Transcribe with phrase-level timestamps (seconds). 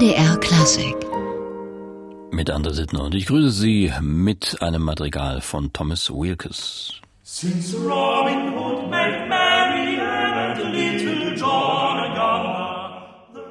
[0.00, 0.96] MDR Klassik.
[2.30, 6.94] Mit Anders Sittner und ich grüße Sie mit einem Madrigal von Thomas Wilkes.
[7.22, 13.44] Since Robin Hood met Mary and little John a younger,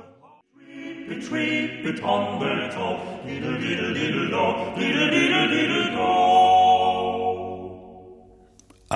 [1.07, 5.89] the trip it, trip it on the top, diddle diddle diddle do, diddle diddle diddle
[5.91, 6.58] do.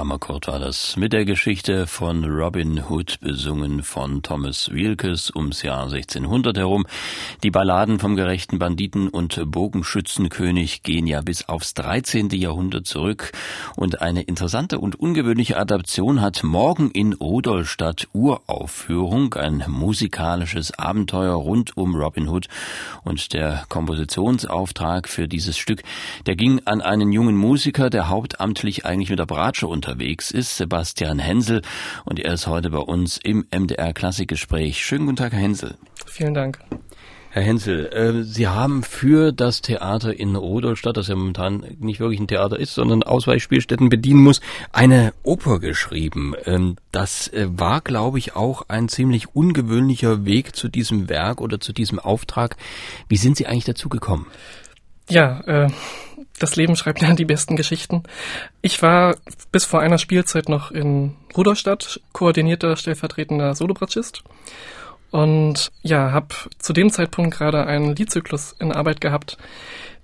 [0.04, 5.84] Amakord war das mit der Geschichte von Robin Hood, besungen von Thomas Wilkes ums Jahr
[5.84, 6.86] 1600 herum.
[7.42, 12.32] Die Balladen vom gerechten Banditen und Bogenschützenkönig gehen ja bis aufs 13.
[12.32, 13.32] Jahrhundert zurück
[13.78, 21.78] und eine interessante und ungewöhnliche Adaption hat morgen in Rudolstadt Uraufführung, ein musikalisches Abenteuer rund
[21.78, 22.50] um Robin Hood
[23.06, 25.82] und der Kompositionsauftrag für dieses Stück,
[26.26, 31.20] der ging an einen jungen Musiker, der hauptamtlich eigentlich mit der Bratsche unterwegs ist, Sebastian
[31.20, 31.62] Hensel,
[32.04, 34.84] und er ist heute bei uns im MDR Klassikgespräch.
[34.84, 35.76] Schönen guten Tag, Herr Hensel.
[36.08, 36.58] Vielen Dank.
[37.30, 42.20] Herr Hensel, äh, Sie haben für das Theater in Rudolstadt, das ja momentan nicht wirklich
[42.20, 46.34] ein Theater ist, sondern Ausweichspielstätten bedienen muss, eine Oper geschrieben.
[46.46, 51.60] Ähm, das äh, war, glaube ich, auch ein ziemlich ungewöhnlicher Weg zu diesem Werk oder
[51.60, 52.58] zu diesem Auftrag.
[53.10, 54.26] Wie sind Sie eigentlich dazu gekommen?
[55.10, 55.68] Ja, äh,
[56.40, 58.04] das Leben schreibt ja die besten Geschichten.
[58.62, 59.16] Ich war
[59.52, 64.24] bis vor einer Spielzeit noch in Rudolstadt, koordinierter stellvertretender Solobratschist.
[65.12, 69.38] Und ja, habe zu dem Zeitpunkt gerade einen Liedzyklus in Arbeit gehabt,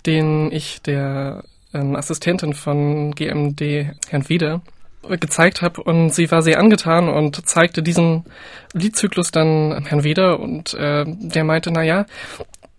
[0.06, 1.42] den ich der
[1.74, 3.60] ähm, Assistentin von GMD,
[4.08, 4.62] Herrn Weder,
[5.08, 8.24] gezeigt habe und sie war sehr angetan und zeigte diesen
[8.74, 12.06] Liedzyklus dann Herrn Weder und äh, der meinte, na ja,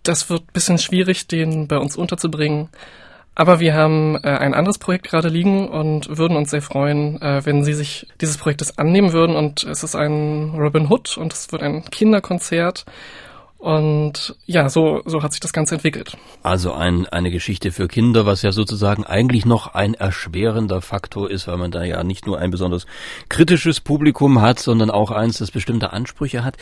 [0.02, 2.68] das wird bisschen schwierig, den bei uns unterzubringen.
[3.34, 7.44] Aber wir haben äh, ein anderes Projekt gerade liegen und würden uns sehr freuen, äh,
[7.44, 9.36] wenn Sie sich dieses Projektes annehmen würden.
[9.36, 12.84] Und es ist ein Robin Hood und es wird ein Kinderkonzert.
[13.62, 16.16] Und ja, so, so hat sich das Ganze entwickelt.
[16.42, 21.46] Also ein, eine Geschichte für Kinder, was ja sozusagen eigentlich noch ein erschwerender Faktor ist,
[21.46, 22.86] weil man da ja nicht nur ein besonders
[23.28, 26.56] kritisches Publikum hat, sondern auch eins, das bestimmte Ansprüche hat.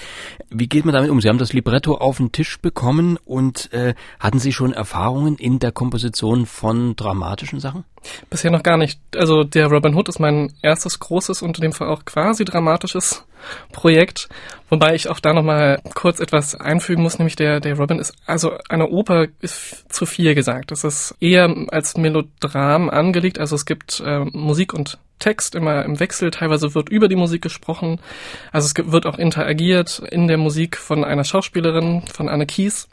[0.50, 1.22] Wie geht man damit um?
[1.22, 5.59] Sie haben das Libretto auf den Tisch bekommen und äh, hatten Sie schon Erfahrungen in
[5.59, 7.84] der Komposition von dramatischen Sachen?
[8.31, 9.00] Bisher noch gar nicht.
[9.15, 13.25] Also der Robin Hood ist mein erstes großes und in dem Fall auch quasi dramatisches
[13.72, 14.28] Projekt,
[14.69, 18.53] wobei ich auch da nochmal kurz etwas einfügen muss, nämlich der, der Robin ist, also
[18.69, 20.72] eine Oper ist zu viel gesagt.
[20.72, 26.00] Es ist eher als Melodram angelegt, also es gibt äh, Musik und Text immer im
[26.00, 28.00] Wechsel, teilweise wird über die Musik gesprochen,
[28.53, 32.89] also es wird auch interagiert in der Musik von einer Schauspielerin, von Anne Kies.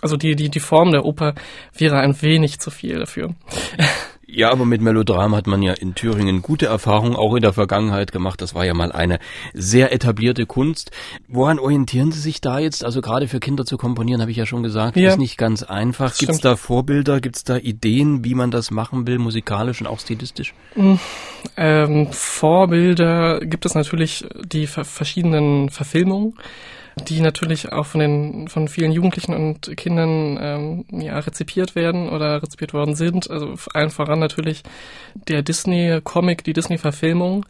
[0.00, 1.34] Also die, die, die Form der Oper
[1.76, 3.34] wäre ein wenig zu viel dafür.
[4.34, 8.12] Ja, aber mit Melodram hat man ja in Thüringen gute Erfahrungen auch in der Vergangenheit
[8.12, 8.40] gemacht.
[8.40, 9.18] Das war ja mal eine
[9.52, 10.90] sehr etablierte Kunst.
[11.28, 12.82] Woran orientieren Sie sich da jetzt?
[12.82, 15.62] Also gerade für Kinder zu komponieren, habe ich ja schon gesagt, ja, ist nicht ganz
[15.62, 16.16] einfach.
[16.16, 19.86] Gibt es da Vorbilder, gibt es da Ideen, wie man das machen will, musikalisch und
[19.86, 20.54] auch stilistisch?
[21.58, 26.38] Ähm, Vorbilder gibt es natürlich die verschiedenen Verfilmungen
[26.96, 32.42] die natürlich auch von den von vielen Jugendlichen und Kindern ähm, ja, rezipiert werden oder
[32.42, 33.30] rezipiert worden sind.
[33.30, 34.62] Also allen voran natürlich
[35.14, 37.46] der Disney-Comic, die Disney-Verfilmung,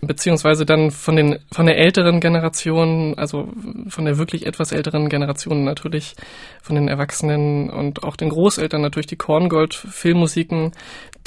[0.00, 3.48] beziehungsweise dann von den von der älteren Generation, also
[3.88, 6.14] von der wirklich etwas älteren Generation natürlich,
[6.62, 10.72] von den Erwachsenen und auch den Großeltern natürlich die Korngold-Filmmusiken,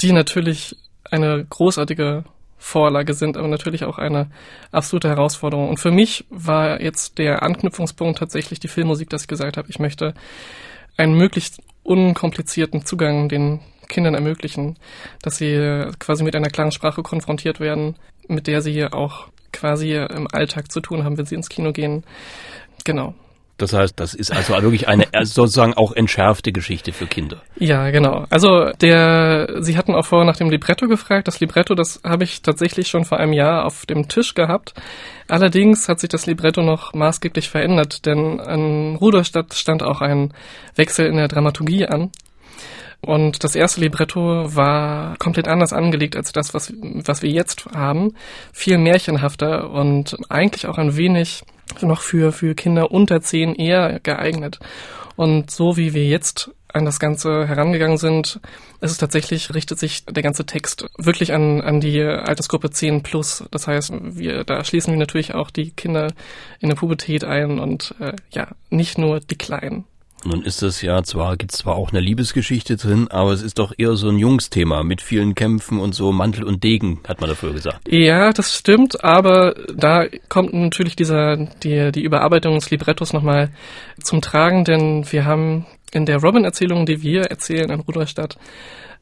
[0.00, 0.76] die natürlich
[1.10, 2.24] eine großartige
[2.58, 4.30] Vorlage sind, aber natürlich auch eine
[4.72, 5.68] absolute Herausforderung.
[5.68, 9.78] Und für mich war jetzt der Anknüpfungspunkt tatsächlich die Filmmusik, dass ich gesagt habe, ich
[9.78, 10.14] möchte
[10.96, 14.76] einen möglichst unkomplizierten Zugang den Kindern ermöglichen,
[15.22, 20.28] dass sie quasi mit einer klaren Sprache konfrontiert werden, mit der sie auch quasi im
[20.30, 22.04] Alltag zu tun haben, wenn sie ins Kino gehen.
[22.84, 23.14] Genau.
[23.58, 27.42] Das heißt, das ist also wirklich eine sozusagen auch entschärfte Geschichte für Kinder.
[27.56, 28.24] Ja, genau.
[28.30, 31.26] Also der, Sie hatten auch vorher nach dem Libretto gefragt.
[31.26, 34.74] Das Libretto, das habe ich tatsächlich schon vor einem Jahr auf dem Tisch gehabt.
[35.26, 40.32] Allerdings hat sich das Libretto noch maßgeblich verändert, denn an Rudolstadt stand auch ein
[40.76, 42.12] Wechsel in der Dramaturgie an.
[43.00, 48.14] Und das erste Libretto war komplett anders angelegt als das, was, was wir jetzt haben.
[48.52, 51.42] Viel märchenhafter und eigentlich auch ein wenig
[51.80, 54.58] noch für, für Kinder unter zehn eher geeignet.
[55.16, 58.40] Und so wie wir jetzt an das Ganze herangegangen sind,
[58.80, 63.44] ist es tatsächlich, richtet sich der ganze Text wirklich an, an die Altersgruppe 10 plus.
[63.50, 66.12] Das heißt, wir, da schließen wir natürlich auch die Kinder
[66.60, 69.84] in der Pubertät ein und äh, ja, nicht nur die Kleinen.
[70.24, 73.58] Nun ist das ja zwar, gibt es zwar auch eine Liebesgeschichte drin, aber es ist
[73.58, 77.30] doch eher so ein Jungsthema mit vielen Kämpfen und so Mantel und Degen, hat man
[77.30, 77.80] dafür gesagt.
[77.88, 83.50] Ja, das stimmt, aber da kommt natürlich dieser, die, die Überarbeitung des Librettos nochmal
[84.02, 88.38] zum Tragen, denn wir haben in der Robin-Erzählung, die wir erzählen in Rudolstadt,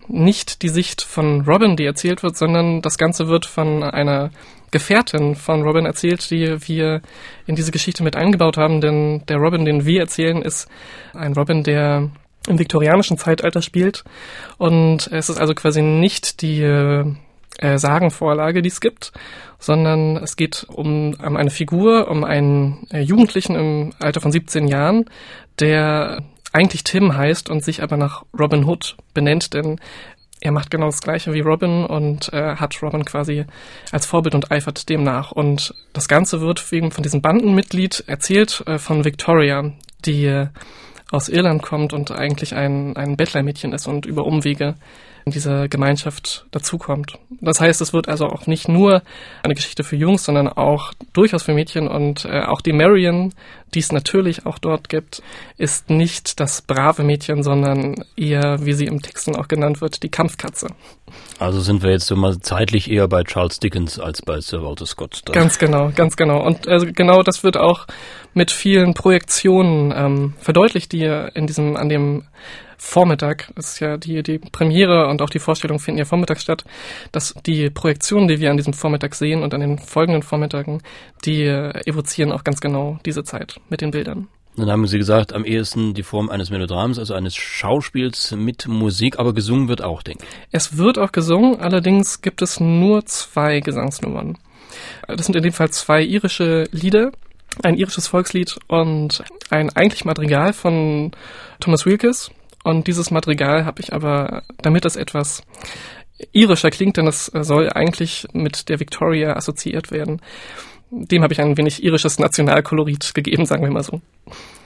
[0.09, 4.31] nicht die Sicht von Robin, die erzählt wird, sondern das Ganze wird von einer
[4.71, 7.03] Gefährtin von Robin erzählt, die wir
[7.47, 10.69] in diese Geschichte mit eingebaut haben, denn der Robin, den wir erzählen, ist
[11.15, 12.11] ein Robin, der
[12.49, 14.05] im viktorianischen Zeitalter spielt.
[14.59, 19.13] Und es ist also quasi nicht die äh, Sagenvorlage, die es gibt,
[19.59, 24.69] sondern es geht um, um eine Figur, um einen äh, Jugendlichen im Alter von 17
[24.69, 25.07] Jahren,
[25.59, 26.23] der
[26.53, 29.79] eigentlich Tim heißt und sich aber nach Robin Hood benennt, denn
[30.47, 33.45] er macht genau das gleiche wie Robin und äh, hat Robin quasi
[33.91, 35.33] als Vorbild und eifert dem nach.
[35.33, 39.73] Und das Ganze wird wegen von diesem Bandenmitglied erzählt äh, von Victoria,
[40.05, 40.47] die äh,
[41.11, 44.77] aus Irland kommt und eigentlich ein, ein Bettlermädchen ist und über Umwege
[45.27, 47.19] in diese Gemeinschaft dazukommt.
[47.41, 49.03] Das heißt, es wird also auch nicht nur
[49.43, 53.35] eine Geschichte für Jungs, sondern auch durchaus für Mädchen und äh, auch die Marion,
[53.75, 55.25] die es natürlich auch dort gibt,
[55.59, 60.05] ist nicht das brave Mädchen, sondern eher, wie sie im Text dann auch genannt wird,
[60.05, 60.69] die Kampfkatze.
[61.41, 64.87] Also sind wir jetzt so mal zeitlich eher bei Charles Dickens als bei Sir Walter
[64.87, 65.23] Scott.
[65.25, 65.33] Da.
[65.33, 66.41] Ganz genau, ganz genau.
[66.41, 67.89] Und also genau das wird auch
[68.33, 71.03] mit vielen Projektionen ähm, verdeutlicht, die
[71.35, 72.23] in diesem, an dem
[72.79, 76.65] Vormittag, ist ja die, die Premiere und auch die Vorstellung finden ja vormittags statt,
[77.13, 80.83] dass die Projektionen, die wir an diesem Vormittag sehen und an den folgenden Vormittagen,
[81.25, 84.29] die evozieren auch ganz genau diese Zeit mit den Bildern.
[84.57, 89.19] Dann haben Sie gesagt, am ehesten die Form eines Melodrams, also eines Schauspiels mit Musik,
[89.19, 90.31] aber gesungen wird auch, denke ich.
[90.51, 94.39] Es wird auch gesungen, allerdings gibt es nur zwei Gesangsnummern.
[95.09, 97.13] Das sind in dem Fall zwei irische Lieder,
[97.63, 101.13] ein irisches Volkslied und ein eigentlich Madrigal von
[101.61, 102.31] Thomas Wilkes.
[102.67, 105.45] Und dieses Madrigal habe ich aber, damit es etwas
[106.33, 110.21] irischer klingt, denn es soll eigentlich mit der Victoria assoziiert werden,
[110.91, 114.01] dem habe ich ein wenig irisches Nationalkolorit gegeben, sagen wir mal so.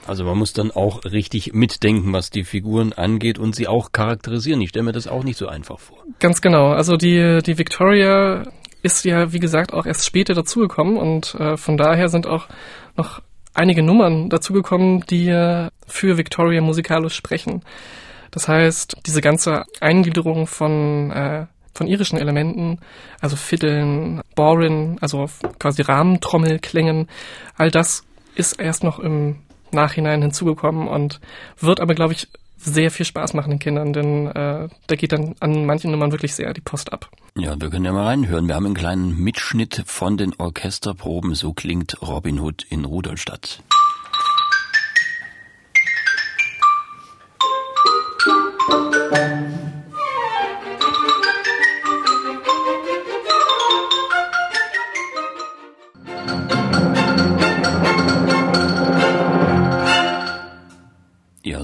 [0.06, 4.62] Also man muss dann auch richtig mitdenken, was die Figuren angeht und sie auch charakterisieren.
[4.62, 5.98] Ich stelle mir das auch nicht so einfach vor.
[6.20, 6.68] Ganz genau.
[6.72, 8.44] Also die, die Victoria
[8.82, 12.48] ist ja, wie gesagt, auch erst später dazugekommen und äh, von daher sind auch
[12.96, 13.20] noch
[13.54, 15.26] einige Nummern dazugekommen, die
[15.86, 17.62] für Victoria musikalisch sprechen.
[18.30, 22.78] Das heißt, diese ganze Eingliederung von, äh, von irischen Elementen,
[23.20, 25.26] also Fiddeln, Borin, also
[25.58, 27.08] quasi Rahmentrommelklängen,
[27.56, 28.04] all das
[28.34, 29.36] ist erst noch im
[29.72, 31.20] Nachhinein hinzugekommen und
[31.58, 32.28] wird aber, glaube ich,
[32.62, 36.34] sehr viel Spaß machen den Kindern, denn äh, da geht dann an manchen Nummern wirklich
[36.34, 37.10] sehr die Post ab.
[37.36, 38.48] Ja, wir können ja mal reinhören.
[38.48, 41.34] Wir haben einen kleinen Mitschnitt von den Orchesterproben.
[41.34, 43.62] So klingt Robin Hood in Rudolstadt.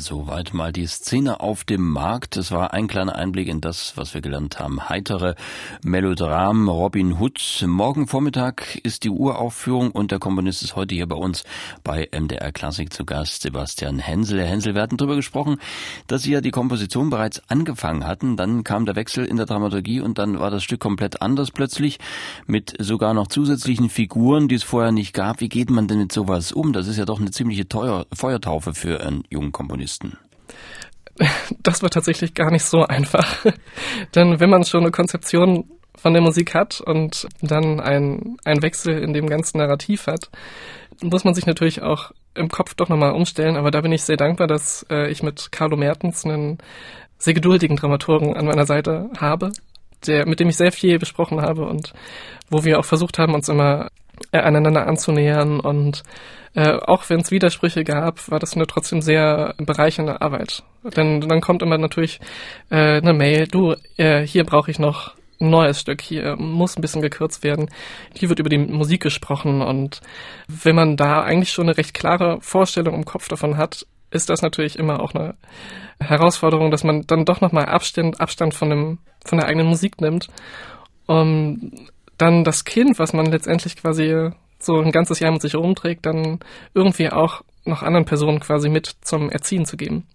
[0.06, 2.36] Soweit mal die Szene auf dem Markt.
[2.36, 4.88] Das war ein kleiner Einblick in das, was wir gelernt haben.
[4.88, 5.34] Heitere
[5.84, 7.64] Melodram Robin Hood.
[7.66, 11.42] Morgen Vormittag ist die Uraufführung und der Komponist ist heute hier bei uns
[11.82, 14.38] bei MDR Klassik zu Gast, Sebastian Hensel.
[14.38, 15.56] Herr Hensel, wir hatten darüber gesprochen,
[16.06, 18.36] dass Sie ja die Komposition bereits angefangen hatten.
[18.36, 21.98] Dann kam der Wechsel in der Dramaturgie und dann war das Stück komplett anders plötzlich
[22.46, 25.40] mit sogar noch zusätzlichen Figuren, die es vorher nicht gab.
[25.40, 26.72] Wie geht man denn mit sowas um?
[26.72, 29.95] Das ist ja doch eine ziemliche teuer Feuertaufe für einen jungen Komponisten.
[29.98, 30.18] Komponisten?
[31.62, 33.46] Das war tatsächlich gar nicht so einfach.
[34.14, 35.64] Denn wenn man schon eine Konzeption
[35.96, 40.30] von der Musik hat und dann ein, ein Wechsel in dem ganzen Narrativ hat,
[41.02, 43.56] muss man sich natürlich auch im Kopf doch nochmal umstellen.
[43.56, 46.58] Aber da bin ich sehr dankbar, dass äh, ich mit Carlo Mertens einen
[47.18, 49.52] sehr geduldigen Dramaturgen an meiner Seite habe,
[50.06, 51.94] der, mit dem ich sehr viel besprochen habe und
[52.50, 53.88] wo wir auch versucht haben, uns immer
[54.32, 56.02] äh, aneinander anzunähern und
[56.54, 60.62] äh, auch wenn es Widersprüche gab, war das eine trotzdem sehr bereichernde Arbeit.
[60.96, 62.18] Denn dann kommt immer natürlich
[62.70, 66.80] äh, eine Mail, du, äh, hier brauche ich noch ein neues Stück, hier muss ein
[66.80, 67.68] bisschen gekürzt werden.
[68.14, 70.00] Hier wird über die Musik gesprochen und
[70.48, 74.40] wenn man da eigentlich schon eine recht klare Vorstellung im Kopf davon hat, ist das
[74.40, 75.34] natürlich immer auch eine
[76.00, 80.28] Herausforderung, dass man dann doch nochmal Abstand, Abstand von dem, von der eigenen Musik nimmt,
[81.06, 81.72] um
[82.18, 86.40] dann das Kind, was man letztendlich quasi so ein ganzes Jahr mit sich rumträgt, dann
[86.74, 90.06] irgendwie auch noch anderen Personen quasi mit zum Erziehen zu geben.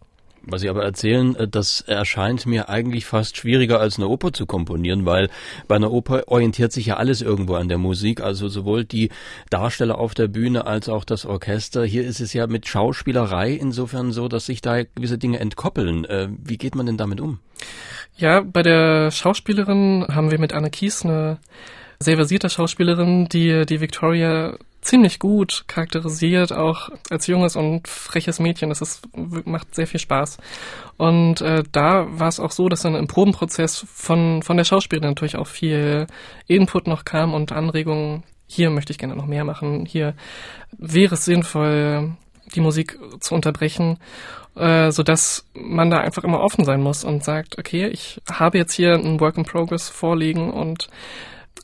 [0.43, 4.47] Was Sie aber erzählen, äh, das erscheint mir eigentlich fast schwieriger als eine Oper zu
[4.47, 5.29] komponieren, weil
[5.67, 9.09] bei einer Oper orientiert sich ja alles irgendwo an der Musik, also sowohl die
[9.51, 11.85] Darsteller auf der Bühne als auch das Orchester.
[11.85, 16.05] Hier ist es ja mit Schauspielerei insofern so, dass sich da gewisse Dinge entkoppeln.
[16.05, 17.39] Äh, wie geht man denn damit um?
[18.17, 21.37] Ja, bei der Schauspielerin haben wir mit Anne Kies eine
[22.01, 28.69] sehr versierte Schauspielerin, die die Victoria ziemlich gut charakterisiert, auch als junges und freches Mädchen.
[28.69, 29.07] Das ist,
[29.45, 30.37] macht sehr viel Spaß.
[30.97, 35.11] Und äh, da war es auch so, dass dann im Probenprozess von, von der Schauspielerin
[35.11, 36.07] natürlich auch viel
[36.47, 38.23] Input noch kam und Anregungen.
[38.47, 39.85] Hier möchte ich gerne noch mehr machen.
[39.85, 40.15] Hier
[40.77, 42.11] wäre es sinnvoll,
[42.53, 43.97] die Musik zu unterbrechen,
[44.55, 48.57] äh, so dass man da einfach immer offen sein muss und sagt, okay, ich habe
[48.57, 50.89] jetzt hier ein Work in Progress vorliegen und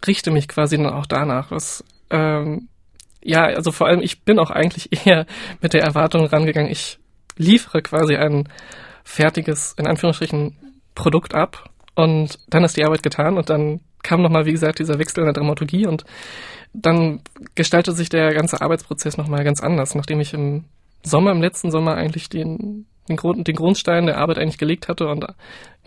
[0.05, 1.51] richte mich quasi dann auch danach.
[1.51, 2.67] Was ähm,
[3.21, 5.25] ja, also vor allem, ich bin auch eigentlich eher
[5.61, 6.99] mit der Erwartung rangegangen, ich
[7.35, 8.47] liefere quasi ein
[9.03, 10.57] fertiges, in Anführungsstrichen,
[10.95, 14.97] Produkt ab und dann ist die Arbeit getan und dann kam nochmal, wie gesagt, dieser
[14.97, 16.05] Wechsel in der Dramaturgie und
[16.73, 17.21] dann
[17.53, 20.65] gestaltet sich der ganze Arbeitsprozess nochmal ganz anders, nachdem ich im
[21.03, 25.07] Sommer, im letzten Sommer eigentlich den, den, Grund, den Grundstein der Arbeit eigentlich gelegt hatte
[25.07, 25.25] und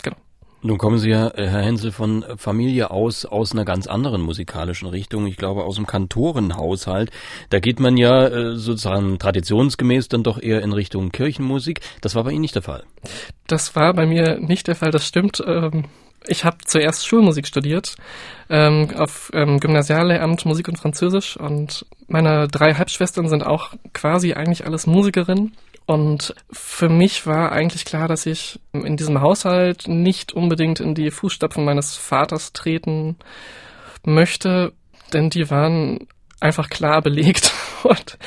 [0.02, 0.16] genau,
[0.62, 4.88] nun kommen Sie ja, äh, Herr Hensel, von Familie aus, aus einer ganz anderen musikalischen
[4.88, 5.26] Richtung.
[5.26, 7.10] Ich glaube, aus dem Kantorenhaushalt.
[7.48, 11.80] Da geht man ja äh, sozusagen traditionsgemäß dann doch eher in Richtung Kirchenmusik.
[12.00, 12.84] Das war bei Ihnen nicht der Fall.
[13.46, 15.42] Das war bei mir nicht der Fall, das stimmt.
[15.46, 15.84] Ähm,
[16.26, 17.96] ich habe zuerst Schulmusik studiert,
[18.50, 24.66] ähm, auf ähm, Gymnasiallehramt Musik und Französisch und meine drei Halbschwestern sind auch quasi eigentlich
[24.66, 25.52] alles Musikerinnen.
[25.90, 31.10] Und für mich war eigentlich klar, dass ich in diesem Haushalt nicht unbedingt in die
[31.10, 33.16] Fußstapfen meines Vaters treten
[34.04, 34.72] möchte,
[35.12, 36.06] denn die waren
[36.38, 38.18] einfach klar belegt und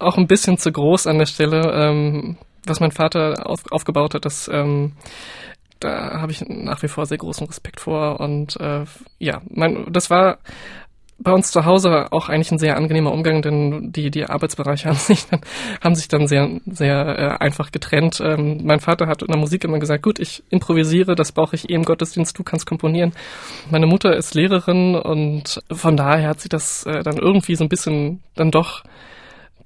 [0.00, 1.60] auch ein bisschen zu groß an der Stelle.
[1.74, 4.92] Ähm, was mein Vater auf, aufgebaut hat, das ähm,
[5.80, 8.84] da habe ich nach wie vor sehr großen Respekt vor und äh,
[9.18, 10.38] ja, mein, das war
[11.22, 14.96] bei uns zu Hause auch eigentlich ein sehr angenehmer Umgang, denn die, die Arbeitsbereiche haben
[14.96, 15.40] sich dann,
[15.80, 18.20] haben sich dann sehr, sehr äh, einfach getrennt.
[18.20, 21.70] Ähm, mein Vater hat in der Musik immer gesagt, gut, ich improvisiere, das brauche ich
[21.70, 23.12] eh im Gottesdienst, du kannst komponieren.
[23.70, 27.68] Meine Mutter ist Lehrerin und von daher hat sich das äh, dann irgendwie so ein
[27.68, 28.82] bisschen dann doch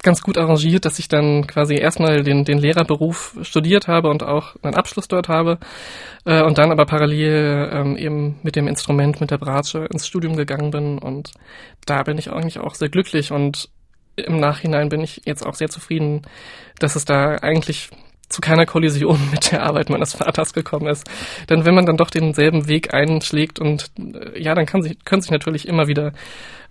[0.03, 4.57] ganz gut arrangiert, dass ich dann quasi erstmal den, den Lehrerberuf studiert habe und auch
[4.63, 5.59] einen Abschluss dort habe
[6.25, 10.37] äh, und dann aber parallel ähm, eben mit dem Instrument, mit der Bratsche ins Studium
[10.37, 10.99] gegangen bin.
[10.99, 11.33] Und
[11.87, 13.33] da bin ich eigentlich auch sehr glücklich.
[13.33, 13.69] Und
[14.17, 16.23] im Nachhinein bin ich jetzt auch sehr zufrieden,
[16.79, 17.91] dass es da eigentlich
[18.29, 21.09] zu keiner Kollision mit der Arbeit meines Vaters gekommen ist.
[21.49, 25.23] Denn wenn man dann doch denselben Weg einschlägt und äh, ja, dann kann sich, können
[25.23, 26.13] sich natürlich immer wieder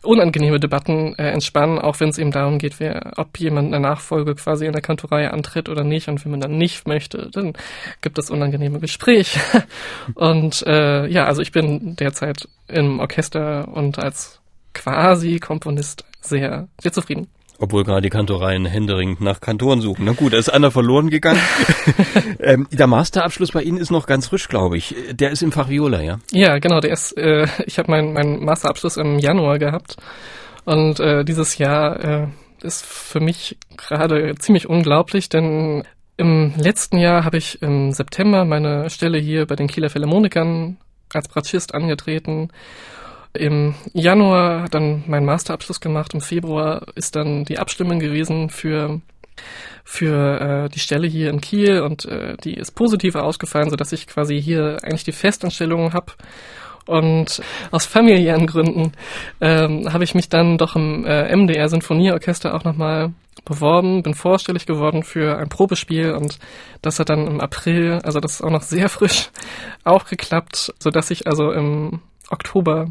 [0.06, 4.36] unangenehme Debatten äh, entspannen, auch wenn es eben darum geht, wer, ob jemand eine Nachfolge
[4.36, 6.08] quasi in der Kantorei antritt oder nicht.
[6.08, 7.54] Und wenn man dann nicht möchte, dann
[8.02, 9.40] gibt es unangenehme Gespräche.
[10.16, 14.40] und äh, ja, also ich bin derzeit im Orchester und als
[14.74, 17.28] quasi Komponist sehr, sehr zufrieden.
[17.58, 20.06] Obwohl gerade die Kantoreien händeringend nach Kantoren suchen.
[20.06, 21.40] Na gut, da ist einer verloren gegangen.
[22.40, 24.96] ähm, der Masterabschluss bei Ihnen ist noch ganz frisch, glaube ich.
[25.12, 26.20] Der ist im Fach Viola, ja?
[26.32, 26.82] Ja, genau.
[26.82, 27.18] Der ist.
[27.18, 29.96] Äh, ich habe meinen mein Masterabschluss im Januar gehabt
[30.66, 32.28] und äh, dieses Jahr äh,
[32.62, 35.84] ist für mich gerade ziemlich unglaublich, denn
[36.18, 40.78] im letzten Jahr habe ich im September meine Stelle hier bei den Kieler Philharmonikern
[41.14, 42.50] als Bratschist angetreten
[43.38, 46.14] im Januar dann meinen Masterabschluss gemacht.
[46.14, 49.02] Im Februar ist dann die Abstimmung gewesen für
[49.84, 53.92] für äh, die Stelle hier in Kiel und äh, die ist positiv ausgefallen, so dass
[53.92, 56.14] ich quasi hier eigentlich die Festanstellung habe.
[56.88, 58.92] Und aus familiären Gründen
[59.42, 63.14] ähm, habe ich mich dann doch im äh, MDR Sinfonieorchester auch nochmal
[63.44, 66.40] beworben, bin vorstellig geworden für ein Probespiel und
[66.82, 69.30] das hat dann im April, also das ist auch noch sehr frisch,
[69.84, 72.88] auch geklappt, so dass ich also im Oktober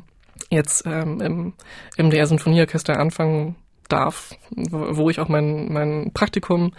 [0.50, 1.52] jetzt ähm, im
[1.96, 3.56] MDR Sinfonieorchester anfangen
[3.88, 6.72] darf, wo, ich auch mein, mein Praktikum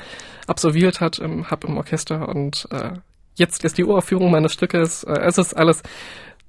[0.47, 2.93] absolviert hat, ähm, habe im Orchester und äh,
[3.35, 5.03] jetzt ist die Uraufführung meines Stückes.
[5.03, 5.83] Äh, es ist alles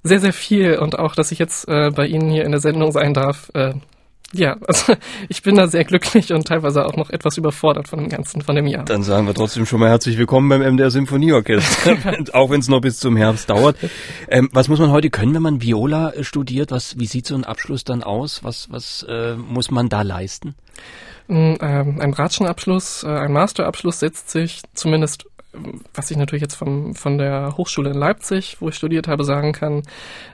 [0.03, 2.91] sehr, sehr viel und auch, dass ich jetzt äh, bei Ihnen hier in der Sendung
[2.91, 3.73] sein darf, äh,
[4.33, 4.93] ja, also
[5.29, 8.55] ich bin da sehr glücklich und teilweise auch noch etwas überfordert von dem Ganzen, von
[8.55, 8.85] dem Jahr.
[8.85, 11.97] Dann sagen wir trotzdem schon mal herzlich willkommen beim MDR Symphonieorchester,
[12.33, 13.77] auch wenn es noch bis zum Herbst dauert.
[14.27, 16.71] Ähm, was muss man heute können, wenn man Viola äh, studiert?
[16.71, 18.43] Was, wie sieht so ein Abschluss dann aus?
[18.43, 20.55] Was, was äh, muss man da leisten?
[21.27, 25.25] Mm, ähm, ein Bratschenabschluss, äh, ein Masterabschluss setzt sich zumindest
[25.95, 29.53] was ich natürlich jetzt vom, von der Hochschule in Leipzig, wo ich studiert habe, sagen
[29.53, 29.81] kann,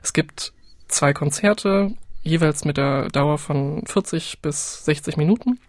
[0.01, 0.51] es gibt
[0.89, 5.59] zwei Konzerte jeweils mit der Dauer von 40 bis 60 Minuten.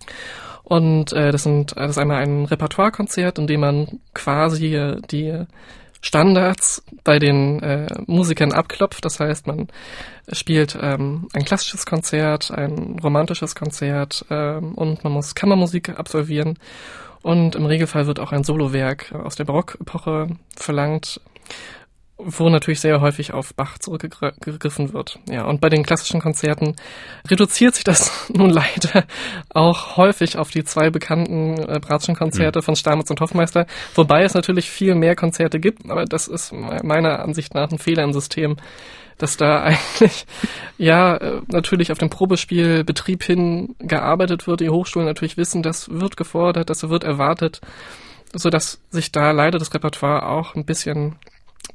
[0.62, 5.44] Und äh, das, sind, das ist einmal ein Repertoirekonzert, in dem man quasi die
[6.04, 9.04] Standards bei den äh, Musikern abklopft.
[9.04, 9.68] Das heißt, man
[10.30, 16.58] spielt ähm, ein klassisches Konzert, ein romantisches Konzert ähm, und man muss Kammermusik absolvieren.
[17.22, 21.22] Und im Regelfall wird auch ein Solowerk aus der Barockepoche verlangt
[22.16, 25.18] wo natürlich sehr häufig auf Bach zurückgegriffen wird.
[25.28, 26.76] Ja, und bei den klassischen Konzerten
[27.28, 29.04] reduziert sich das nun leider
[29.50, 32.62] auch häufig auf die zwei bekannten äh, Bratschen-Konzerte mhm.
[32.62, 37.20] von Stamitz und Hoffmeister, wobei es natürlich viel mehr Konzerte gibt, aber das ist meiner
[37.20, 38.56] Ansicht nach ein Fehler im System,
[39.18, 40.26] dass da eigentlich
[40.78, 46.16] ja äh, natürlich auf den Probespielbetrieb hin gearbeitet wird, die Hochschulen natürlich wissen, das wird
[46.16, 47.60] gefordert, das wird erwartet,
[48.32, 51.16] so dass sich da leider das Repertoire auch ein bisschen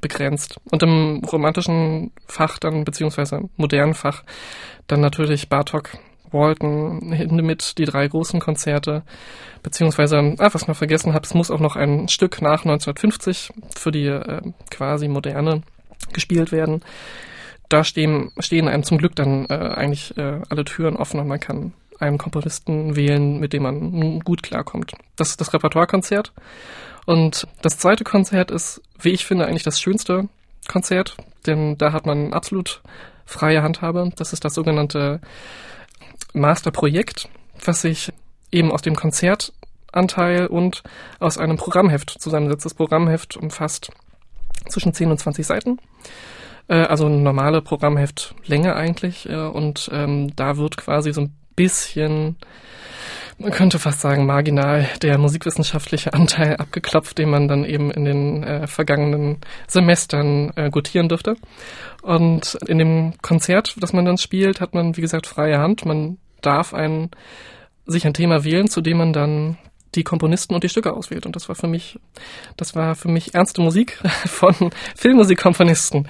[0.01, 0.59] begrenzt.
[0.71, 4.23] Und im romantischen Fach dann, beziehungsweise modernen Fach,
[4.87, 5.91] dann natürlich Bartok,
[6.31, 9.03] Walton, Hindemith, die drei großen Konzerte,
[9.63, 13.51] beziehungsweise, ah, was ich noch vergessen habe, es muss auch noch ein Stück nach 1950
[13.75, 15.63] für die äh, quasi moderne
[16.13, 16.81] gespielt werden.
[17.67, 21.39] Da stehen, stehen einem zum Glück dann äh, eigentlich äh, alle Türen offen und man
[21.39, 24.93] kann einen Komponisten wählen, mit dem man gut klarkommt.
[25.17, 26.31] Das ist das Repertoirekonzert.
[27.09, 30.29] Und das zweite Konzert ist, wie ich finde, eigentlich das schönste
[30.67, 32.83] Konzert, denn da hat man absolut
[33.25, 34.11] freie Handhabe.
[34.15, 35.19] Das ist das sogenannte
[36.33, 37.27] Masterprojekt,
[37.65, 38.13] was sich
[38.51, 40.83] eben aus dem Konzertanteil und
[41.19, 42.65] aus einem Programmheft zusammensetzt.
[42.65, 43.89] Das Programmheft umfasst
[44.67, 45.79] zwischen 10 und 20 Seiten.
[46.67, 49.27] Äh, also eine normale Programmheftlänge eigentlich.
[49.27, 52.35] Äh, und ähm, da wird quasi so ein bisschen
[53.39, 58.43] man könnte fast sagen, marginal der musikwissenschaftliche Anteil abgeklopft, den man dann eben in den
[58.43, 61.35] äh, vergangenen Semestern äh, gutieren dürfte.
[62.01, 65.85] Und in dem Konzert, das man dann spielt, hat man, wie gesagt, freie Hand.
[65.85, 67.09] Man darf ein,
[67.85, 69.57] sich ein Thema wählen, zu dem man dann
[69.95, 71.25] die Komponisten und die Stücke auswählt.
[71.25, 71.99] Und das war für mich,
[72.57, 74.53] das war für mich ernste Musik von
[74.95, 76.07] Filmmusikkomponisten.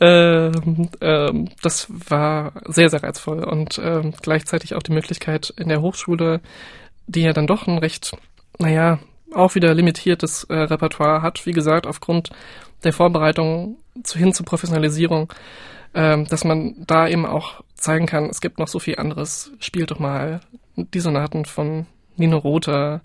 [0.00, 5.82] Ähm, ähm, das war sehr, sehr reizvoll und ähm, gleichzeitig auch die Möglichkeit in der
[5.82, 6.40] Hochschule,
[7.06, 8.16] die ja dann doch ein recht,
[8.58, 8.98] naja,
[9.34, 12.30] auch wieder limitiertes äh, Repertoire hat, wie gesagt, aufgrund
[12.84, 15.32] der Vorbereitung zu, hin zur Professionalisierung,
[15.94, 19.52] ähm, dass man da eben auch zeigen kann, es gibt noch so viel anderes.
[19.60, 20.40] Spielt doch mal
[20.76, 21.86] die Sonaten von
[22.18, 23.00] Nino Rota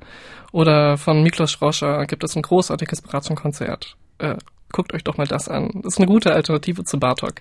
[0.51, 3.95] oder von Miklos Schroscher gibt es ein großartiges Bratschen-Konzert.
[4.19, 4.35] Äh,
[4.71, 5.69] guckt euch doch mal das an.
[5.83, 7.35] Das ist eine gute Alternative zu Bartok.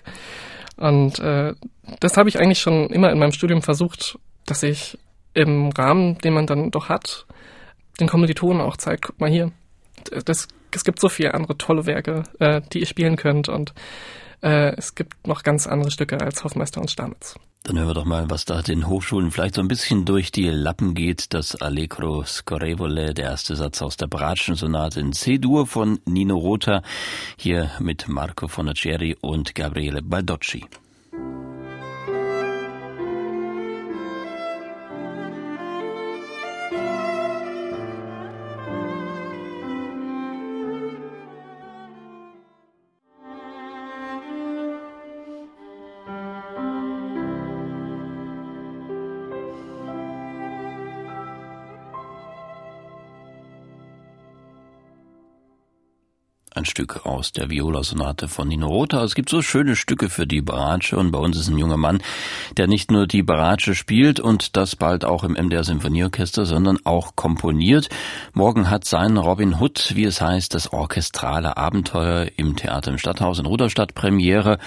[0.77, 1.53] Und äh,
[1.99, 4.97] das habe ich eigentlich schon immer in meinem Studium versucht, dass ich
[5.33, 7.25] im Rahmen, den man dann doch hat,
[7.99, 9.51] den Kommilitonen auch zeigt, guck mal hier,
[10.25, 13.73] das, es gibt so viele andere tolle Werke, äh, die ihr spielen könnt und
[14.43, 17.35] äh, es gibt noch ganz andere Stücke als Hoffmeister und Stamitz.
[17.63, 20.49] Dann hören wir doch mal, was da den Hochschulen vielleicht so ein bisschen durch die
[20.49, 21.33] Lappen geht.
[21.33, 26.81] Das Allegro Scorrevole, der erste Satz aus der Bratschen-Sonate in C-Dur von Nino Rota,
[27.37, 30.65] hier mit Marco Fonacieri und Gabriele Baldocci.
[56.63, 59.03] Ein Stück aus der Viola-Sonate von Nino Rota.
[59.03, 62.01] Es gibt so schöne Stücke für die Baratsche und bei uns ist ein junger Mann,
[62.55, 67.17] der nicht nur die Baratsche spielt und das bald auch im MDR Symphonieorchester, sondern auch
[67.17, 67.89] komponiert.
[68.31, 73.39] Morgen hat sein Robin Hood, wie es heißt, das orchestrale Abenteuer im Theater im Stadthaus
[73.39, 74.57] in Ruderstadt Premiere.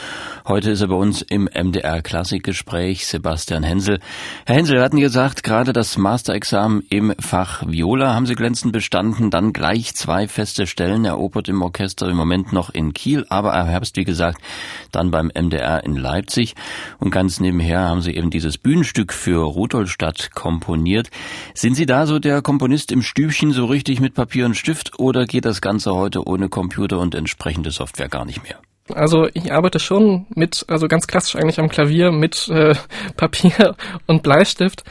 [0.47, 4.01] Heute ist er bei uns im MDR Klassikgespräch, Sebastian Hensel.
[4.45, 9.31] Herr Hensel, wir hatten gesagt, gerade das Masterexamen im Fach Viola haben Sie glänzend bestanden,
[9.31, 13.59] dann gleich zwei feste Stellen erobert im Orchester Orchester im Moment noch in Kiel, aber
[13.61, 14.43] im Herbst, wie gesagt,
[14.91, 16.57] dann beim MDR in Leipzig.
[16.99, 21.11] Und ganz nebenher haben Sie eben dieses Bühnenstück für Rudolstadt komponiert.
[21.55, 25.27] Sind Sie da so der Komponist im Stübchen so richtig mit Papier und Stift oder
[25.27, 28.59] geht das Ganze heute ohne Computer und entsprechende Software gar nicht mehr?
[28.95, 32.75] Also ich arbeite schon mit, also ganz klassisch eigentlich am Klavier mit äh,
[33.17, 34.85] Papier und Bleistift.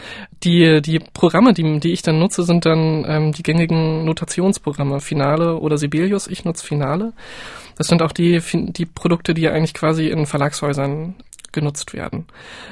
[0.44, 5.58] Die, die Programme, die, die ich dann nutze, sind dann ähm, die gängigen Notationsprogramme, Finale
[5.58, 6.28] oder Sibelius.
[6.28, 7.14] Ich nutze Finale.
[7.78, 11.16] Das sind auch die, die Produkte, die eigentlich quasi in Verlagshäusern
[11.52, 12.26] genutzt werden.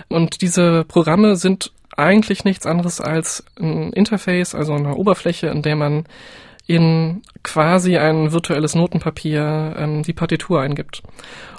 [0.09, 5.75] Und diese Programme sind eigentlich nichts anderes als ein Interface, also eine Oberfläche, in der
[5.75, 6.05] man
[6.65, 11.03] in quasi ein virtuelles Notenpapier ähm, die Partitur eingibt.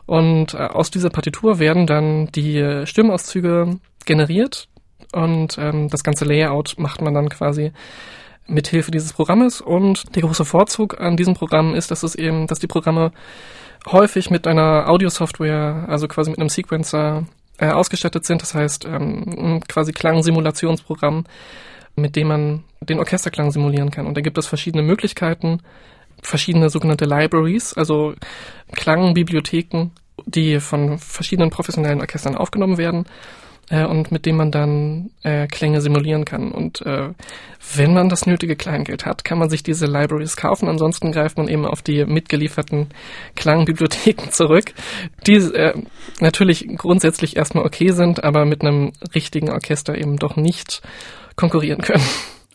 [0.06, 4.68] Und äh, aus dieser Partitur werden dann die Stimmauszüge generiert
[5.14, 7.72] und ähm, das ganze Layout macht man dann quasi
[8.46, 9.60] mithilfe dieses Programmes.
[9.60, 13.12] Und der große Vorzug an diesem Programm ist, dass es eben, dass die Programme
[13.86, 17.24] häufig mit einer Audio-Software, also quasi mit einem Sequencer,
[17.58, 18.42] äh, ausgestattet sind.
[18.42, 21.24] Das heißt, ähm, quasi Klangsimulationsprogramm,
[21.96, 24.07] mit dem man den Orchesterklang simulieren kann.
[24.07, 25.61] Und da gibt es verschiedene Möglichkeiten,
[26.22, 28.14] verschiedene sogenannte Libraries, also
[28.72, 29.90] Klangbibliotheken,
[30.26, 33.04] die von verschiedenen professionellen Orchestern aufgenommen werden
[33.70, 36.52] äh, und mit dem man dann äh, Klänge simulieren kann.
[36.52, 37.11] Und äh,
[37.74, 40.68] wenn man das nötige Kleingeld hat, kann man sich diese Libraries kaufen.
[40.68, 42.88] Ansonsten greift man eben auf die mitgelieferten
[43.35, 44.72] Klangbibliotheken zurück,
[45.26, 45.74] die äh,
[46.20, 50.83] natürlich grundsätzlich erstmal okay sind, aber mit einem richtigen Orchester eben doch nicht
[51.37, 52.05] konkurrieren können.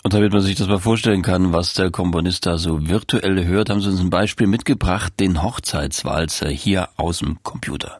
[0.04, 3.70] Und damit man sich das mal vorstellen kann, was der Komponist da so virtuell hört,
[3.70, 7.98] haben Sie uns ein Beispiel mitgebracht, den Hochzeitswalzer hier aus dem Computer.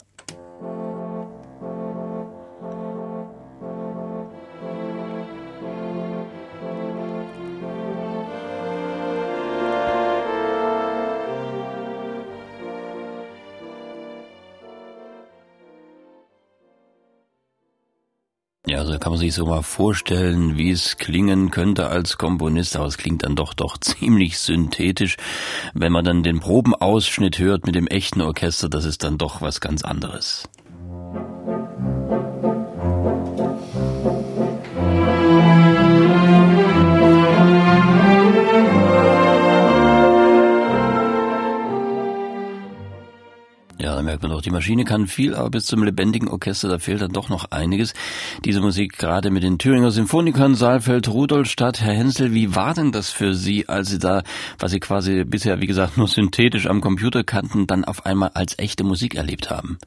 [19.00, 23.24] Kann man sich so mal vorstellen, wie es klingen könnte als Komponist, aber es klingt
[23.24, 25.16] dann doch doch ziemlich synthetisch.
[25.74, 29.60] Wenn man dann den Probenausschnitt hört mit dem echten Orchester, das ist dann doch was
[29.60, 30.48] ganz anderes.
[44.10, 47.12] Merkt man doch, die Maschine kann viel, aber bis zum lebendigen Orchester, da fehlt dann
[47.12, 47.94] doch noch einiges.
[48.44, 51.80] Diese Musik gerade mit den Thüringer Symphonikern, Saalfeld, Rudolstadt.
[51.80, 54.24] Herr Hensel, wie war denn das für Sie, als Sie da,
[54.58, 58.58] was Sie quasi bisher, wie gesagt, nur synthetisch am Computer kannten, dann auf einmal als
[58.58, 59.78] echte Musik erlebt haben?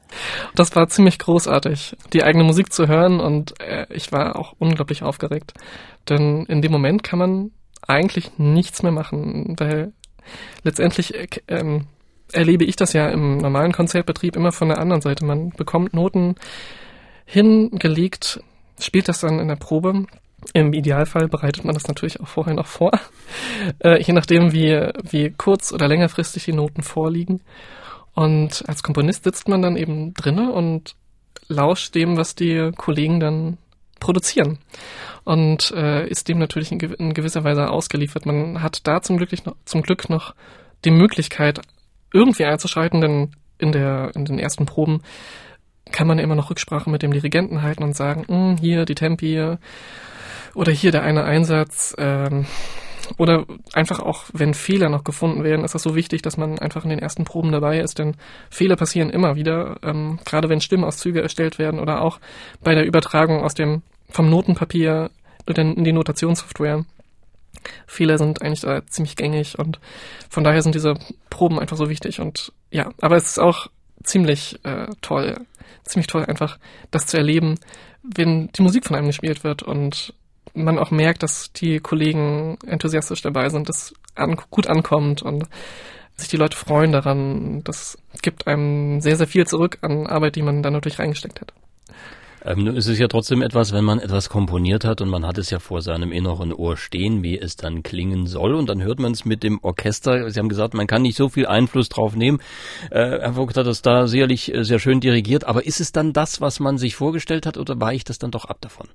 [0.54, 5.02] Das war ziemlich großartig, die eigene Musik zu hören und äh, ich war auch unglaublich
[5.02, 5.52] aufgeregt.
[6.08, 7.50] Denn in dem Moment kann man
[7.86, 9.92] eigentlich nichts mehr machen, weil
[10.62, 11.88] letztendlich äh, ähm,
[12.32, 15.24] erlebe ich das ja im normalen Konzertbetrieb immer von der anderen Seite.
[15.24, 16.36] Man bekommt Noten
[17.26, 18.40] hingelegt,
[18.78, 20.06] spielt das dann in der Probe.
[20.52, 22.92] Im Idealfall bereitet man das natürlich auch vorher noch vor,
[23.82, 27.40] äh, je nachdem, wie, wie kurz- oder längerfristig die Noten vorliegen.
[28.14, 30.94] Und als Komponist sitzt man dann eben drinne und
[31.48, 33.58] lauscht dem, was die Kollegen dann
[34.00, 34.58] produzieren.
[35.24, 38.26] Und äh, ist dem natürlich in, gewisser Weise ausgeliefert.
[38.26, 40.34] Man hat da zum Glück, noch, zum Glück noch
[40.84, 41.60] die Möglichkeit,
[42.14, 45.02] irgendwie einzuschreiten, denn in, der, in den ersten Proben
[45.92, 48.94] kann man ja immer noch Rücksprache mit dem Dirigenten halten und sagen, hm, hier die
[48.94, 49.56] Tempi
[50.54, 51.94] oder hier der eine Einsatz.
[51.98, 52.46] Ähm,
[53.18, 56.84] oder einfach auch, wenn Fehler noch gefunden werden, ist das so wichtig, dass man einfach
[56.84, 58.16] in den ersten Proben dabei ist, denn
[58.48, 62.18] Fehler passieren immer wieder, ähm, gerade wenn Stimmauszüge erstellt werden oder auch
[62.62, 65.10] bei der Übertragung aus dem vom Notenpapier
[65.46, 66.84] in die Notationssoftware.
[67.86, 69.78] Fehler sind eigentlich äh, ziemlich gängig und
[70.28, 70.94] von daher sind diese
[71.30, 73.68] Proben einfach so wichtig und ja, aber es ist auch
[74.02, 75.36] ziemlich äh, toll,
[75.84, 76.58] ziemlich toll einfach
[76.90, 77.58] das zu erleben,
[78.02, 80.14] wenn die Musik von einem gespielt wird und
[80.54, 85.44] man auch merkt, dass die Kollegen enthusiastisch dabei sind, dass an, gut ankommt und
[86.16, 87.64] sich die Leute freuen daran.
[87.64, 91.52] Das gibt einem sehr, sehr viel zurück an Arbeit, die man da natürlich reingesteckt hat.
[92.44, 95.38] Ähm, nun ist es ja trotzdem etwas, wenn man etwas komponiert hat und man hat
[95.38, 99.00] es ja vor seinem inneren Ohr stehen, wie es dann klingen soll und dann hört
[99.00, 100.30] man es mit dem Orchester.
[100.30, 102.40] Sie haben gesagt, man kann nicht so viel Einfluss drauf nehmen.
[102.90, 106.12] Äh, Herr Vogt hat das da sicherlich äh, sehr schön dirigiert, aber ist es dann
[106.12, 108.88] das, was man sich vorgestellt hat oder weicht das dann doch ab davon?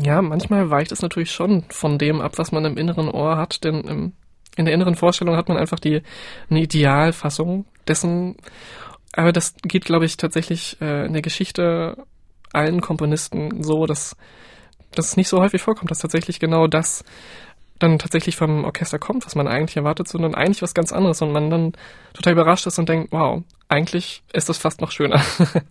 [0.00, 3.64] Ja, manchmal weicht es natürlich schon von dem ab, was man im inneren Ohr hat,
[3.64, 4.12] denn im,
[4.56, 6.02] in der inneren Vorstellung hat man einfach die
[6.48, 8.36] eine Idealfassung dessen,
[9.12, 11.96] aber das geht, glaube ich, tatsächlich äh, in der Geschichte
[12.56, 14.16] allen Komponisten so, dass
[14.92, 17.04] das nicht so häufig vorkommt, dass tatsächlich genau das
[17.78, 21.32] dann tatsächlich vom Orchester kommt, was man eigentlich erwartet, sondern eigentlich was ganz anderes und
[21.32, 21.72] man dann
[22.14, 25.22] total überrascht ist und denkt, wow, eigentlich ist das fast noch schöner.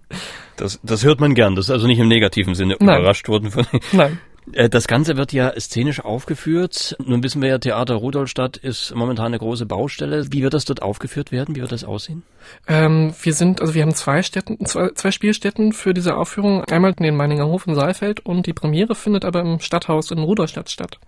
[0.57, 2.99] das, das hört man gern, das ist also nicht im negativen Sinne Nein.
[2.99, 3.49] überrascht worden.
[3.49, 4.19] Von Nein.
[4.53, 6.95] Äh, das Ganze wird ja szenisch aufgeführt.
[7.03, 10.31] Nun wissen wir ja, Theater Rudolstadt ist momentan eine große Baustelle.
[10.31, 11.55] Wie wird das dort aufgeführt werden?
[11.55, 12.23] Wie wird das aussehen?
[12.67, 16.63] Ähm, wir sind, also wir haben zwei Städten, zwei, zwei Spielstätten für diese Aufführung.
[16.65, 20.69] Einmal den Meininger Hof in Saalfeld und die Premiere findet aber im Stadthaus in Rudolstadt
[20.69, 20.99] statt.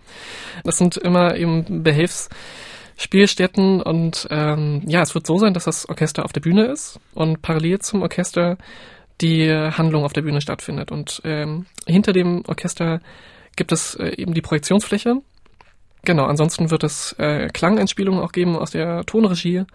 [0.64, 2.30] Das sind immer eben Behilfs
[3.00, 7.00] Spielstätten und ähm, ja, es wird so sein, dass das Orchester auf der Bühne ist
[7.14, 8.58] und parallel zum Orchester
[9.22, 10.92] die Handlung auf der Bühne stattfindet.
[10.92, 13.02] Und ähm, hinter dem Orchester
[13.56, 15.22] gibt es äh, eben die Projektionsfläche,
[16.04, 19.66] genau, ansonsten wird es äh, Klangeinspielungen auch geben aus der Tonregie,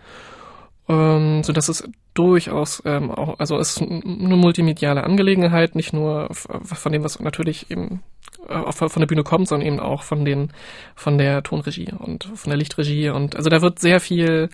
[0.88, 6.29] ähm, so dass es durchaus ähm, auch, also es ist eine multimediale Angelegenheit, nicht nur
[6.33, 8.03] von dem, was natürlich eben
[8.49, 10.53] äh, von der Bühne kommt, sondern eben auch von den
[10.95, 13.09] von der Tonregie und von der Lichtregie.
[13.09, 14.49] Und also da wird sehr viel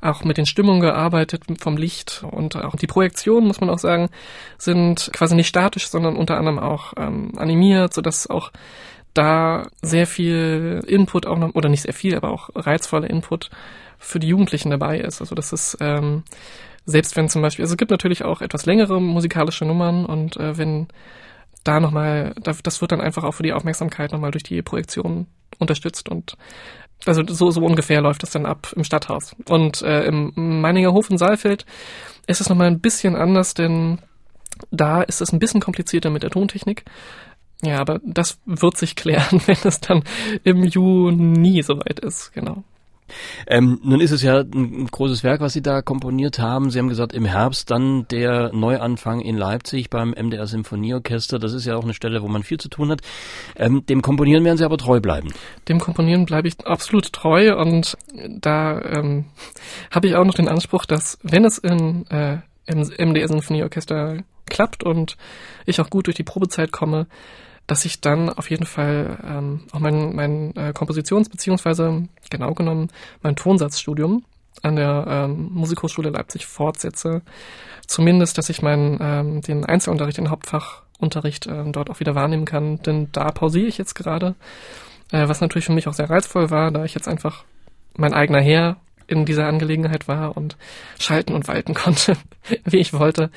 [0.00, 2.24] auch mit den Stimmungen gearbeitet vom Licht.
[2.30, 4.08] Und auch die Projektionen muss man auch sagen
[4.58, 8.50] sind quasi nicht statisch, sondern unter anderem auch ähm, animiert, so dass auch
[9.14, 13.50] da sehr viel Input auch noch oder nicht sehr viel, aber auch reizvoller Input
[13.98, 15.20] für die Jugendlichen dabei ist.
[15.20, 16.24] Also das ist ähm,
[16.84, 20.58] selbst wenn zum Beispiel, also es gibt natürlich auch etwas längere musikalische Nummern und äh,
[20.58, 20.88] wenn
[21.62, 25.26] da nochmal, das wird dann einfach auch für die Aufmerksamkeit nochmal durch die Projektion
[25.58, 26.36] unterstützt und
[27.06, 29.34] also so, so ungefähr läuft das dann ab im Stadthaus.
[29.48, 31.66] Und äh, im Meininger Hof in Saalfeld
[32.26, 33.98] ist es nochmal ein bisschen anders, denn
[34.70, 36.84] da ist es ein bisschen komplizierter mit der Tontechnik.
[37.62, 40.04] Ja, aber das wird sich klären, wenn es dann
[40.42, 42.64] im Juni soweit ist, genau.
[43.46, 46.70] Ähm, nun ist es ja ein großes Werk, was Sie da komponiert haben.
[46.70, 51.38] Sie haben gesagt, im Herbst dann der Neuanfang in Leipzig beim MDR Symphonieorchester.
[51.38, 53.00] Das ist ja auch eine Stelle, wo man viel zu tun hat.
[53.56, 55.28] Ähm, dem Komponieren werden Sie aber treu bleiben.
[55.68, 57.96] Dem Komponieren bleibe ich absolut treu und
[58.28, 59.26] da ähm,
[59.90, 65.16] habe ich auch noch den Anspruch, dass wenn es in, äh, MDR Symphonieorchester klappt und
[65.66, 67.06] ich auch gut durch die Probezeit komme,
[67.66, 72.88] dass ich dann auf jeden Fall ähm, auch mein, mein äh, Kompositions- beziehungsweise genau genommen
[73.22, 74.24] mein Tonsatzstudium
[74.62, 77.22] an der ähm, Musikhochschule Leipzig fortsetze.
[77.86, 82.78] Zumindest, dass ich meinen ähm, den Einzelunterricht, den Hauptfachunterricht ähm, dort auch wieder wahrnehmen kann,
[82.82, 84.34] denn da pausiere ich jetzt gerade,
[85.10, 87.44] äh, was natürlich für mich auch sehr reizvoll war, da ich jetzt einfach
[87.96, 90.56] mein eigener Herr in dieser Angelegenheit war und
[90.98, 92.16] schalten und walten konnte,
[92.64, 93.30] wie ich wollte.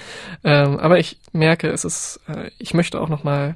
[0.44, 3.56] Ähm, aber ich merke, es ist, äh, ich möchte auch noch mal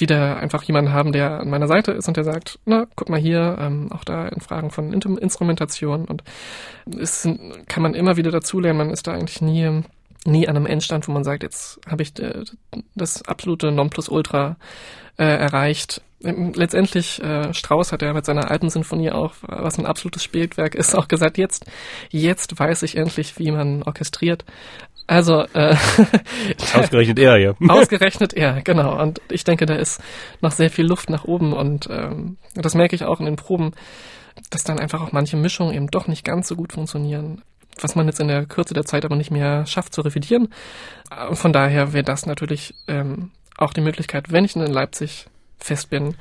[0.00, 3.20] wieder einfach jemanden haben, der an meiner Seite ist und der sagt, na, guck mal
[3.20, 6.24] hier, ähm, auch da in Fragen von Instrumentation und
[6.98, 7.28] es
[7.66, 9.82] kann man immer wieder dazulernen, man ist da eigentlich nie,
[10.24, 12.44] nie an einem Endstand, wo man sagt, jetzt habe ich äh,
[12.94, 14.56] das absolute Nonplusultra
[15.16, 16.02] äh, erreicht.
[16.24, 20.74] Ähm, letztendlich, äh, Strauss hat ja mit seiner alten Sinfonie auch, was ein absolutes Spätwerk
[20.74, 21.66] ist, auch gesagt, jetzt,
[22.10, 24.44] jetzt weiß ich endlich, wie man orchestriert.
[25.06, 25.76] Also äh,
[26.74, 27.54] ausgerechnet er, ja.
[27.68, 29.00] ausgerechnet er, genau.
[29.00, 30.02] Und ich denke, da ist
[30.40, 33.72] noch sehr viel Luft nach oben und ähm, das merke ich auch in den Proben,
[34.50, 37.42] dass dann einfach auch manche Mischungen eben doch nicht ganz so gut funktionieren,
[37.80, 40.48] was man jetzt in der Kürze der Zeit aber nicht mehr schafft zu revidieren.
[41.32, 45.26] Von daher wäre das natürlich ähm, auch die Möglichkeit, wenn ich in Leipzig
[45.58, 46.14] fest bin,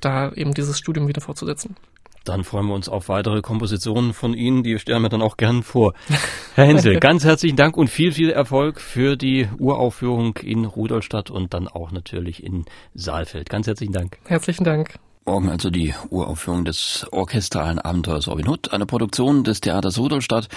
[0.00, 1.76] da eben dieses Studium wieder fortzusetzen.
[2.24, 5.62] Dann freuen wir uns auf weitere Kompositionen von Ihnen, die stellen wir dann auch gern
[5.62, 5.92] vor.
[6.54, 11.52] Herr Hensel, ganz herzlichen Dank und viel, viel Erfolg für die Uraufführung in Rudolstadt und
[11.52, 13.50] dann auch natürlich in Saalfeld.
[13.50, 14.18] Ganz herzlichen Dank.
[14.24, 14.98] Herzlichen Dank.
[15.26, 20.48] Morgen also die Uraufführung des orchestralen Abenteuers Robin Hood, eine Produktion des Theaters Rudolstadt.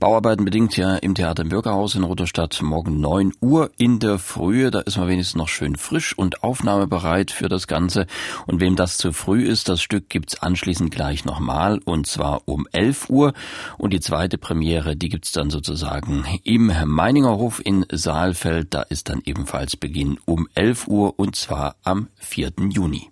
[0.00, 4.72] Bauarbeiten bedingt ja im Theater im Bürgerhaus in Rudolstadt morgen neun Uhr in der Frühe.
[4.72, 8.08] Da ist man wenigstens noch schön frisch und aufnahmebereit für das Ganze.
[8.48, 12.66] Und wem das zu früh ist, das Stück gibt's anschließend gleich nochmal und zwar um
[12.72, 13.32] elf Uhr.
[13.78, 18.74] Und die zweite Premiere, die gibt's dann sozusagen im Meininger Hof in Saalfeld.
[18.74, 22.54] Da ist dann ebenfalls Beginn um elf Uhr und zwar am 4.
[22.70, 23.08] Juni.